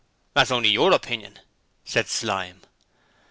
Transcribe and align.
'That's 0.33 0.49
only 0.49 0.69
YOUR 0.69 0.93
opinion,' 0.93 1.37
said 1.85 2.07
Slyme. 2.07 2.63